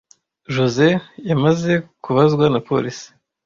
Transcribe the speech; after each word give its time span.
Josehl 0.55 0.97
yamaze 1.29 1.71
kubazwa 2.03 2.45
na 2.53 2.59
polisi. 2.67 3.07